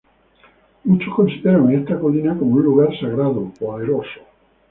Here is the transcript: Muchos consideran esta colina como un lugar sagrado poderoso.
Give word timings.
Muchos 0.83 1.13
consideran 1.13 1.69
esta 1.71 1.99
colina 1.99 2.35
como 2.35 2.55
un 2.55 2.63
lugar 2.63 2.89
sagrado 2.99 3.51
poderoso. 3.59 4.19